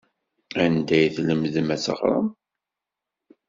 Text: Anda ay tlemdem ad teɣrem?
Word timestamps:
Anda 0.63 0.95
ay 0.97 1.07
tlemdem 1.15 1.67
ad 1.75 1.81
teɣrem? 1.85 2.27